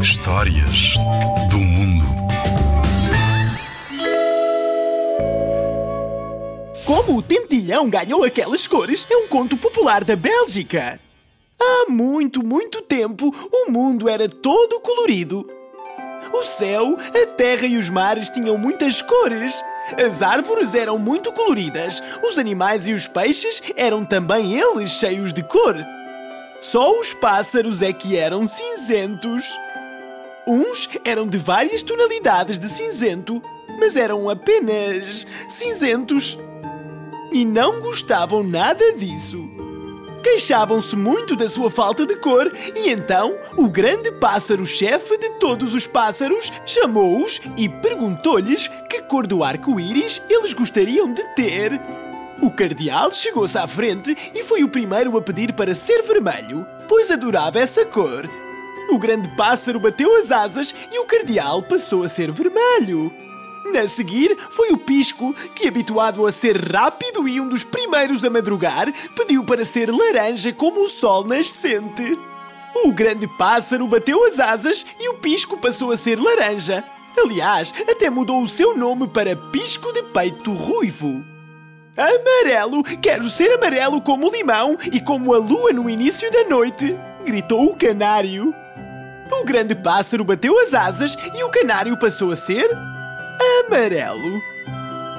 Histórias 0.00 0.94
do 1.50 1.58
mundo. 1.58 2.06
Como 6.86 7.18
o 7.18 7.22
tentilhão 7.22 7.90
ganhou 7.90 8.24
aquelas 8.24 8.66
cores 8.66 9.06
é 9.10 9.16
um 9.16 9.28
conto 9.28 9.56
popular 9.56 10.02
da 10.02 10.16
Bélgica. 10.16 10.98
Há 11.60 11.90
muito, 11.90 12.42
muito 12.42 12.80
tempo, 12.80 13.30
o 13.52 13.70
mundo 13.70 14.08
era 14.08 14.28
todo 14.28 14.80
colorido. 14.80 15.46
O 16.32 16.42
céu, 16.42 16.96
a 16.98 17.26
terra 17.26 17.66
e 17.66 17.76
os 17.76 17.90
mares 17.90 18.30
tinham 18.30 18.56
muitas 18.56 19.02
cores. 19.02 19.62
As 20.06 20.22
árvores 20.22 20.74
eram 20.74 20.98
muito 20.98 21.32
coloridas. 21.32 22.02
Os 22.26 22.38
animais 22.38 22.88
e 22.88 22.94
os 22.94 23.06
peixes 23.06 23.62
eram 23.76 24.04
também 24.04 24.58
eles 24.58 24.92
cheios 24.92 25.32
de 25.32 25.42
cor. 25.42 25.76
Só 26.60 26.98
os 26.98 27.14
pássaros 27.14 27.82
é 27.82 27.92
que 27.92 28.16
eram 28.16 28.44
cinzentos. 28.44 29.56
Uns 30.46 30.88
eram 31.04 31.28
de 31.28 31.38
várias 31.38 31.82
tonalidades 31.82 32.58
de 32.58 32.68
cinzento, 32.68 33.40
mas 33.78 33.96
eram 33.96 34.28
apenas 34.28 35.26
cinzentos. 35.48 36.36
E 37.32 37.44
não 37.44 37.80
gostavam 37.80 38.42
nada 38.42 38.92
disso. 38.94 39.48
Queixavam-se 40.22 40.96
muito 40.96 41.36
da 41.36 41.48
sua 41.48 41.70
falta 41.70 42.04
de 42.04 42.16
cor 42.16 42.52
e 42.74 42.90
então 42.90 43.38
o 43.56 43.68
grande 43.68 44.10
pássaro-chefe 44.12 45.16
de 45.16 45.30
todos 45.38 45.72
os 45.72 45.86
pássaros 45.86 46.52
chamou-os 46.66 47.40
e 47.56 47.68
perguntou-lhes 47.68 48.68
que 48.90 49.00
cor 49.02 49.28
do 49.28 49.44
arco-íris 49.44 50.20
eles 50.28 50.52
gostariam 50.52 51.12
de 51.12 51.22
ter. 51.34 51.80
O 52.40 52.50
cardeal 52.52 53.10
chegou-se 53.10 53.58
à 53.58 53.66
frente 53.66 54.16
e 54.32 54.44
foi 54.44 54.62
o 54.62 54.68
primeiro 54.68 55.16
a 55.16 55.22
pedir 55.22 55.52
para 55.52 55.74
ser 55.74 56.02
vermelho, 56.02 56.64
pois 56.86 57.10
adorava 57.10 57.58
essa 57.58 57.84
cor. 57.84 58.28
O 58.90 58.98
grande 58.98 59.28
pássaro 59.36 59.80
bateu 59.80 60.16
as 60.16 60.30
asas 60.30 60.74
e 60.92 60.98
o 61.00 61.04
cardeal 61.04 61.62
passou 61.62 62.04
a 62.04 62.08
ser 62.08 62.30
vermelho. 62.30 63.12
A 63.76 63.86
seguir 63.86 64.36
foi 64.50 64.70
o 64.70 64.78
Pisco, 64.78 65.34
que, 65.54 65.68
habituado 65.68 66.26
a 66.26 66.32
ser 66.32 66.56
rápido 66.56 67.28
e 67.28 67.40
um 67.40 67.48
dos 67.48 67.64
primeiros 67.64 68.24
a 68.24 68.30
madrugar, 68.30 68.90
pediu 69.14 69.44
para 69.44 69.64
ser 69.64 69.90
laranja 69.90 70.52
como 70.52 70.84
o 70.84 70.88
sol 70.88 71.24
nascente. 71.24 72.18
O 72.84 72.92
grande 72.92 73.26
pássaro 73.36 73.86
bateu 73.86 74.24
as 74.24 74.38
asas 74.38 74.86
e 74.98 75.08
o 75.10 75.14
Pisco 75.14 75.58
passou 75.58 75.90
a 75.90 75.96
ser 75.96 76.18
laranja. 76.18 76.84
Aliás, 77.16 77.74
até 77.88 78.08
mudou 78.08 78.42
o 78.42 78.48
seu 78.48 78.76
nome 78.76 79.08
para 79.08 79.36
Pisco 79.36 79.92
de 79.92 80.02
Peito 80.04 80.52
Ruivo. 80.52 81.37
Amarelo! 81.98 82.84
Quero 83.02 83.28
ser 83.28 83.52
amarelo 83.54 84.00
como 84.00 84.28
o 84.28 84.30
limão 84.30 84.78
e 84.92 85.00
como 85.00 85.34
a 85.34 85.38
lua 85.38 85.72
no 85.72 85.90
início 85.90 86.30
da 86.30 86.44
noite! 86.44 86.96
gritou 87.26 87.66
o 87.66 87.76
canário. 87.76 88.54
O 89.32 89.44
grande 89.44 89.74
pássaro 89.74 90.24
bateu 90.24 90.56
as 90.60 90.72
asas 90.72 91.16
e 91.34 91.42
o 91.42 91.50
canário 91.50 91.98
passou 91.98 92.30
a 92.30 92.36
ser 92.36 92.70
amarelo. 93.66 94.40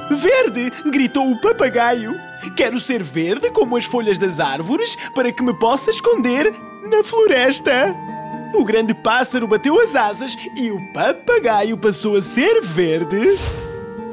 Verde! 0.10 0.72
gritou 0.90 1.30
o 1.30 1.42
papagaio. 1.42 2.16
Quero 2.56 2.80
ser 2.80 3.04
verde 3.04 3.52
como 3.52 3.76
as 3.76 3.84
folhas 3.84 4.18
das 4.18 4.40
árvores 4.40 4.96
para 5.14 5.34
que 5.34 5.44
me 5.44 5.54
possa 5.60 5.90
esconder 5.90 6.50
na 6.90 7.04
floresta. 7.04 7.94
O 8.54 8.64
grande 8.64 8.94
pássaro 8.94 9.50
bateu 9.50 9.80
as 9.82 9.98
asas 9.98 10.34
e 10.56 10.72
o 10.72 10.80
papagaio 10.94 11.78
passou 11.78 12.16
a 12.16 12.22
ser 12.22 12.62
verde. 12.62 13.38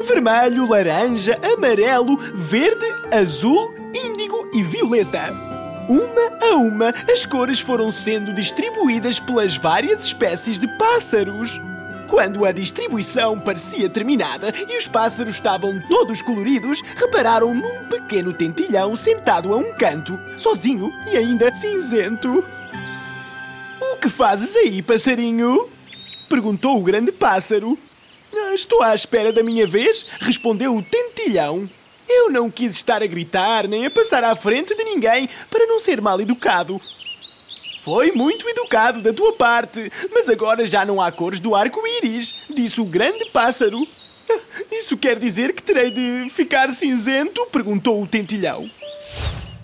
Vermelho, 0.01 0.69
laranja, 0.69 1.39
amarelo, 1.43 2.17
verde, 2.35 2.87
azul, 3.13 3.75
índigo 3.95 4.49
e 4.53 4.63
violeta. 4.63 5.33
Uma 5.89 6.47
a 6.47 6.57
uma, 6.57 6.95
as 7.11 7.25
cores 7.25 7.61
foram 7.61 7.91
sendo 7.91 8.33
distribuídas 8.33 9.21
pelas 9.21 9.57
várias 9.57 10.05
espécies 10.05 10.59
de 10.59 10.67
pássaros. 10.77 11.61
Quando 12.09 12.45
a 12.45 12.53
distribuição 12.53 13.41
parecia 13.41 13.89
terminada 13.89 14.53
e 14.69 14.77
os 14.77 14.87
pássaros 14.87 15.35
estavam 15.35 15.81
todos 15.89 16.23
coloridos, 16.23 16.83
repararam 16.97 17.55
num 17.55 17.89
pequeno 17.89 18.33
tentilhão 18.33 18.95
sentado 18.95 19.53
a 19.53 19.57
um 19.57 19.73
canto, 19.75 20.19
sozinho 20.37 20.91
e 21.11 21.17
ainda 21.17 21.53
cinzento. 21.53 22.45
O 23.81 23.97
que 23.97 24.09
fazes 24.09 24.55
aí, 24.57 24.83
passarinho? 24.83 25.69
perguntou 26.29 26.77
o 26.77 26.83
grande 26.83 27.13
pássaro. 27.13 27.79
"Ah, 28.39 28.55
Estou 28.55 28.83
à 28.83 28.95
espera 28.95 29.33
da 29.33 29.43
minha 29.43 29.67
vez, 29.67 30.05
respondeu 30.21 30.77
o 30.77 30.83
tentilhão. 30.83 31.69
Eu 32.09 32.31
não 32.31 32.51
quis 32.51 32.75
estar 32.77 33.03
a 33.03 33.07
gritar 33.07 33.67
nem 33.67 33.85
a 33.87 33.91
passar 33.91 34.23
à 34.23 34.35
frente 34.37 34.75
de 34.75 34.85
ninguém 34.85 35.29
para 35.51 35.67
não 35.67 35.79
ser 35.79 36.01
mal 36.01 36.21
educado. 36.21 36.81
Foi 37.83 38.11
muito 38.13 38.49
educado 38.49 39.01
da 39.01 39.13
tua 39.13 39.33
parte, 39.33 39.91
mas 40.13 40.29
agora 40.29 40.67
já 40.67 40.85
não 40.85 41.01
há 41.01 41.11
cores 41.13 41.39
do 41.41 41.55
arco-íris, 41.55 42.35
disse 42.51 42.81
o 42.81 42.85
grande 42.85 43.25
pássaro. 43.27 43.87
"Ah, 44.31 44.39
Isso 44.73 44.97
quer 44.97 45.19
dizer 45.19 45.53
que 45.53 45.63
terei 45.63 45.91
de 45.91 46.29
ficar 46.31 46.73
cinzento? 46.73 47.47
perguntou 47.47 48.03
o 48.03 48.07
tentilhão. 48.07 48.71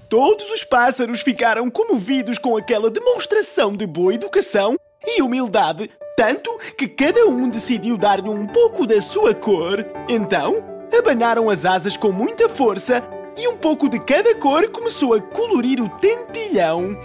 Todos 0.09 0.51
os 0.51 0.63
pássaros 0.63 1.23
ficaram 1.23 1.71
comovidos 1.71 2.39
com 2.39 2.57
aquela 2.57 2.91
demonstração 2.91 3.75
de 3.75 3.87
boa 3.87 4.15
educação 4.15 4.77
e 5.07 5.23
humildade, 5.23 5.91
tanto 6.17 6.57
que 6.77 6.87
cada 6.89 7.27
um 7.27 7.49
decidiu 7.49 7.97
dar-lhe 7.97 8.29
um 8.29 8.47
pouco 8.47 8.87
da 8.87 9.01
sua 9.01 9.35
cor. 9.35 9.85
Então, 10.09 10.63
abanaram 10.97 11.49
as 11.49 11.65
asas 11.65 11.97
com 11.97 12.13
muita 12.13 12.49
força 12.49 13.03
e 13.37 13.49
um 13.49 13.57
pouco 13.57 13.89
de 13.89 13.99
cada 13.99 14.35
cor 14.35 14.71
começou 14.71 15.15
a 15.15 15.21
colorir 15.21 15.81
o 15.81 15.89
tentilhão. 15.89 16.97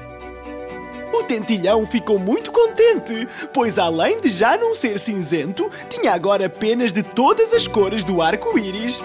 O 1.13 1.23
tentilhão 1.23 1.85
ficou 1.85 2.19
muito 2.19 2.51
contente, 2.51 3.27
pois 3.53 3.79
além 3.79 4.19
de 4.19 4.29
já 4.29 4.57
não 4.57 4.75
ser 4.75 4.99
cinzento, 4.99 5.69
tinha 5.89 6.11
agora 6.11 6.49
penas 6.49 6.91
de 6.91 7.01
todas 7.01 7.53
as 7.53 7.65
cores 7.65 8.03
do 8.03 8.21
arco-íris. 8.21 9.03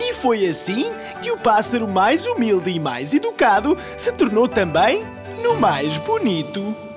E 0.00 0.12
foi 0.14 0.46
assim 0.46 0.86
que 1.20 1.30
o 1.30 1.36
pássaro 1.36 1.86
mais 1.86 2.24
humilde 2.24 2.70
e 2.70 2.80
mais 2.80 3.12
educado 3.12 3.76
se 3.96 4.10
tornou 4.12 4.48
também 4.48 5.02
no 5.42 5.54
mais 5.56 5.96
bonito. 5.98 6.87